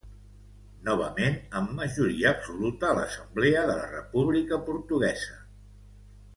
Novament 0.87 1.37
amb 1.59 1.75
majoria 1.81 2.31
absoluta 2.31 2.89
a 2.91 2.95
l'Assemblea 3.01 3.69
de 3.73 3.79
la 3.83 3.87
República 3.95 4.63
Portuguesa. 4.73 5.41